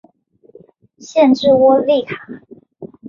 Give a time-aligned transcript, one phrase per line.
[0.97, 2.25] 县治窝利卡。